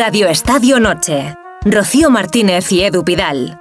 Radio 0.00 0.28
Estadio 0.28 0.80
Noche. 0.80 1.36
Rocío 1.62 2.08
Martínez 2.08 2.72
y 2.72 2.82
Edu 2.82 3.04
Pidal. 3.04 3.60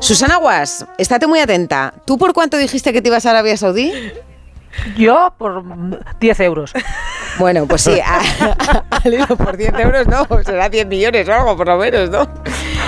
Susana 0.00 0.36
Guas, 0.36 0.84
estate 0.98 1.26
muy 1.26 1.40
atenta. 1.40 1.94
¿Tú 2.04 2.18
por 2.18 2.34
cuánto 2.34 2.58
dijiste 2.58 2.92
que 2.92 3.00
te 3.00 3.08
ibas 3.08 3.24
a 3.24 3.30
Arabia 3.30 3.56
Saudí? 3.56 3.90
Yo 4.94 5.32
por 5.38 5.64
10 6.20 6.40
euros. 6.40 6.74
Bueno, 7.38 7.66
pues 7.66 7.84
sí, 7.84 7.98
al 8.90 9.14
hilo 9.14 9.34
por 9.38 9.56
10 9.56 9.78
euros 9.78 10.06
no, 10.08 10.26
será 10.44 10.68
10 10.68 10.86
millones 10.88 11.26
o 11.26 11.32
algo 11.32 11.56
por 11.56 11.68
lo 11.68 11.78
menos, 11.78 12.10
¿no? 12.10 12.28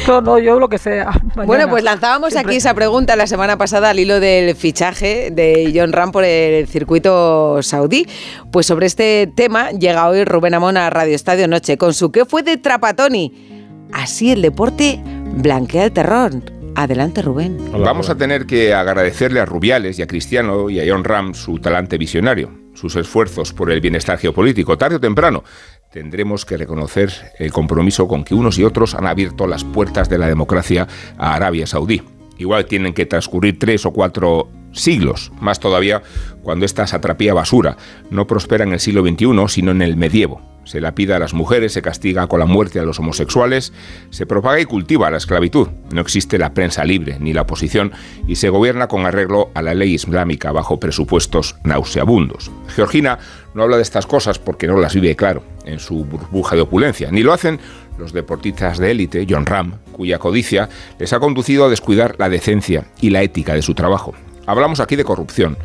No, 0.08 0.22
no, 0.22 0.38
yo 0.38 0.58
lo 0.58 0.70
que 0.70 0.78
sea. 0.78 1.10
bueno, 1.44 1.68
pues 1.68 1.84
lanzábamos 1.84 2.34
aquí 2.34 2.56
esa 2.56 2.72
pregunta 2.72 3.14
la 3.14 3.26
semana 3.26 3.58
pasada 3.58 3.90
al 3.90 3.98
hilo 3.98 4.20
del 4.20 4.56
fichaje 4.56 5.30
de 5.30 5.70
John 5.74 5.92
Ram 5.92 6.12
por 6.12 6.24
el 6.24 6.66
circuito 6.66 7.62
saudí. 7.62 8.06
Pues 8.50 8.64
sobre 8.64 8.86
este 8.86 9.30
tema 9.36 9.70
llega 9.70 10.08
hoy 10.08 10.24
Rubén 10.24 10.54
Amón 10.54 10.78
a 10.78 10.88
Radio 10.88 11.14
Estadio 11.14 11.46
Noche 11.46 11.76
con 11.76 11.92
su 11.92 12.10
¿Qué 12.10 12.24
fue 12.24 12.42
de 12.42 12.56
Trapatoni? 12.56 13.90
Así 13.92 14.32
el 14.32 14.40
deporte 14.40 14.98
blanquea 15.04 15.84
el 15.84 15.92
terror. 15.92 16.32
Adelante, 16.74 17.20
Rubén. 17.20 17.58
Vamos 17.72 18.08
a 18.08 18.14
tener 18.14 18.46
que 18.46 18.72
agradecerle 18.72 19.40
a 19.40 19.44
Rubiales 19.44 19.98
y 19.98 20.02
a 20.02 20.06
Cristiano 20.06 20.70
y 20.70 20.80
a 20.80 20.84
John 20.90 21.04
Ram 21.04 21.34
su 21.34 21.58
talante 21.58 21.98
visionario, 21.98 22.50
sus 22.78 22.96
esfuerzos 22.96 23.52
por 23.52 23.70
el 23.70 23.80
bienestar 23.80 24.18
geopolítico. 24.18 24.78
Tarde 24.78 24.96
o 24.96 25.00
temprano 25.00 25.44
tendremos 25.90 26.44
que 26.44 26.56
reconocer 26.56 27.12
el 27.38 27.52
compromiso 27.52 28.06
con 28.06 28.24
que 28.24 28.34
unos 28.34 28.58
y 28.58 28.64
otros 28.64 28.94
han 28.94 29.06
abierto 29.06 29.46
las 29.46 29.64
puertas 29.64 30.08
de 30.08 30.18
la 30.18 30.28
democracia 30.28 30.86
a 31.16 31.34
Arabia 31.34 31.66
Saudí. 31.66 32.02
Igual 32.38 32.66
tienen 32.66 32.94
que 32.94 33.06
transcurrir 33.06 33.58
tres 33.58 33.84
o 33.84 33.92
cuatro 33.92 34.48
siglos, 34.72 35.32
más 35.40 35.58
todavía 35.58 36.02
cuando 36.42 36.64
esta 36.64 36.86
satrapía 36.86 37.34
basura 37.34 37.76
no 38.10 38.26
prospera 38.26 38.64
en 38.64 38.72
el 38.72 38.80
siglo 38.80 39.02
XXI, 39.02 39.48
sino 39.48 39.72
en 39.72 39.82
el 39.82 39.96
medievo 39.96 40.40
se 40.68 40.82
lapida 40.82 41.16
a 41.16 41.18
las 41.18 41.32
mujeres, 41.32 41.72
se 41.72 41.80
castiga 41.80 42.26
con 42.26 42.40
la 42.40 42.46
muerte 42.46 42.78
a 42.78 42.82
los 42.82 42.98
homosexuales, 42.98 43.72
se 44.10 44.26
propaga 44.26 44.60
y 44.60 44.66
cultiva 44.66 45.10
la 45.10 45.16
esclavitud. 45.16 45.68
No 45.90 46.02
existe 46.02 46.36
la 46.36 46.52
prensa 46.52 46.84
libre 46.84 47.16
ni 47.18 47.32
la 47.32 47.42
oposición 47.42 47.92
y 48.26 48.36
se 48.36 48.50
gobierna 48.50 48.86
con 48.86 49.06
arreglo 49.06 49.50
a 49.54 49.62
la 49.62 49.72
ley 49.72 49.94
islámica 49.94 50.52
bajo 50.52 50.78
presupuestos 50.78 51.56
nauseabundos. 51.64 52.50
Georgina 52.68 53.18
no 53.54 53.62
habla 53.62 53.76
de 53.76 53.82
estas 53.82 54.06
cosas 54.06 54.38
porque 54.38 54.66
no 54.66 54.78
las 54.78 54.94
vive 54.94 55.16
claro 55.16 55.42
en 55.64 55.78
su 55.78 56.04
burbuja 56.04 56.54
de 56.54 56.62
opulencia, 56.62 57.10
ni 57.10 57.22
lo 57.22 57.32
hacen 57.32 57.58
los 57.96 58.12
deportistas 58.12 58.78
de 58.78 58.90
élite, 58.90 59.26
John 59.28 59.46
Ram, 59.46 59.78
cuya 59.92 60.18
codicia 60.18 60.68
les 60.98 61.12
ha 61.12 61.18
conducido 61.18 61.64
a 61.64 61.68
descuidar 61.68 62.16
la 62.18 62.28
decencia 62.28 62.84
y 63.00 63.10
la 63.10 63.22
ética 63.22 63.54
de 63.54 63.62
su 63.62 63.74
trabajo. 63.74 64.14
Hablamos 64.48 64.80
aquí 64.80 64.96
de 64.96 65.04
corrupción 65.04 65.58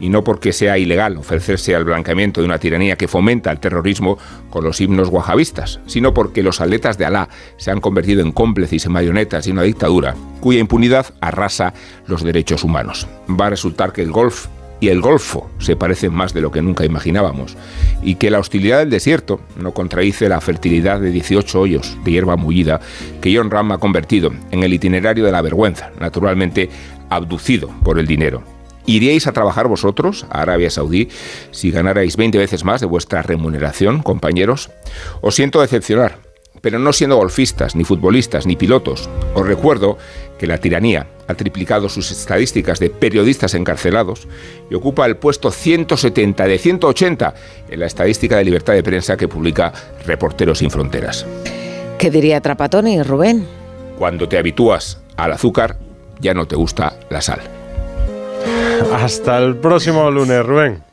y 0.00 0.08
no 0.08 0.24
porque 0.24 0.54
sea 0.54 0.78
ilegal 0.78 1.18
ofrecerse 1.18 1.74
al 1.74 1.84
blanqueamiento 1.84 2.40
de 2.40 2.46
una 2.46 2.58
tiranía 2.58 2.96
que 2.96 3.06
fomenta 3.06 3.52
el 3.52 3.60
terrorismo 3.60 4.16
con 4.48 4.64
los 4.64 4.80
himnos 4.80 5.10
wahabistas, 5.10 5.78
sino 5.84 6.14
porque 6.14 6.42
los 6.42 6.62
atletas 6.62 6.96
de 6.96 7.04
Alá 7.04 7.28
se 7.58 7.70
han 7.70 7.82
convertido 7.82 8.22
en 8.22 8.32
cómplices 8.32 8.86
y 8.86 8.88
marionetas 8.88 9.44
de 9.44 9.52
una 9.52 9.62
dictadura 9.62 10.14
cuya 10.40 10.58
impunidad 10.58 11.04
arrasa 11.20 11.74
los 12.06 12.24
derechos 12.24 12.64
humanos. 12.64 13.06
Va 13.28 13.48
a 13.48 13.50
resultar 13.50 13.92
que 13.92 14.00
el 14.00 14.10
golf 14.10 14.46
y 14.80 14.88
el 14.88 15.00
Golfo 15.00 15.50
se 15.58 15.76
parecen 15.76 16.12
más 16.12 16.32
de 16.32 16.40
lo 16.40 16.50
que 16.50 16.62
nunca 16.62 16.84
imaginábamos, 16.84 17.56
y 18.02 18.16
que 18.16 18.30
la 18.30 18.38
hostilidad 18.38 18.78
del 18.78 18.90
desierto 18.90 19.40
no 19.56 19.72
contradice 19.72 20.28
la 20.28 20.40
fertilidad 20.40 21.00
de 21.00 21.10
18 21.10 21.60
hoyos 21.60 21.96
de 22.02 22.12
hierba 22.12 22.36
mullida 22.36 22.80
que 23.20 23.36
John 23.36 23.50
Ram 23.50 23.72
ha 23.72 23.78
convertido 23.78 24.32
en 24.50 24.62
el 24.62 24.72
itinerario 24.72 25.24
de 25.24 25.32
la 25.32 25.42
vergüenza, 25.42 25.90
naturalmente 26.00 26.70
abducido 27.10 27.68
por 27.84 27.98
el 27.98 28.06
dinero. 28.06 28.42
¿Iríais 28.86 29.26
a 29.26 29.32
trabajar 29.32 29.68
vosotros 29.68 30.26
a 30.30 30.40
Arabia 30.42 30.70
Saudí 30.70 31.08
si 31.50 31.70
ganarais 31.70 32.16
20 32.16 32.38
veces 32.38 32.64
más 32.64 32.80
de 32.80 32.86
vuestra 32.86 33.22
remuneración, 33.22 34.02
compañeros? 34.02 34.70
Os 35.20 35.34
siento 35.34 35.60
decepcionar, 35.60 36.18
pero 36.60 36.78
no 36.78 36.92
siendo 36.92 37.16
golfistas, 37.16 37.76
ni 37.76 37.84
futbolistas, 37.84 38.46
ni 38.46 38.56
pilotos. 38.56 39.08
Os 39.34 39.46
recuerdo 39.46 39.98
que 40.38 40.46
la 40.46 40.58
tiranía 40.58 41.06
ha 41.30 41.34
triplicado 41.34 41.88
sus 41.88 42.10
estadísticas 42.10 42.78
de 42.78 42.90
periodistas 42.90 43.54
encarcelados 43.54 44.28
y 44.70 44.74
ocupa 44.74 45.06
el 45.06 45.16
puesto 45.16 45.50
170 45.50 46.46
de 46.46 46.58
180 46.58 47.34
en 47.70 47.80
la 47.80 47.86
estadística 47.86 48.36
de 48.36 48.44
libertad 48.44 48.74
de 48.74 48.82
prensa 48.82 49.16
que 49.16 49.28
publica 49.28 49.72
Reporteros 50.06 50.58
sin 50.58 50.70
Fronteras. 50.70 51.26
¿Qué 51.98 52.10
diría 52.10 52.40
Trapatoni, 52.40 53.02
Rubén? 53.02 53.46
Cuando 53.98 54.28
te 54.28 54.38
habitúas 54.38 55.00
al 55.16 55.32
azúcar, 55.32 55.76
ya 56.18 56.34
no 56.34 56.46
te 56.46 56.56
gusta 56.56 56.98
la 57.10 57.20
sal. 57.20 57.40
Hasta 58.92 59.38
el 59.38 59.56
próximo 59.56 60.10
lunes, 60.10 60.44
Rubén. 60.44 60.89